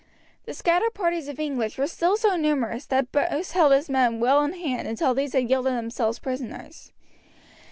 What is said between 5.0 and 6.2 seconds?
these had yielded themselves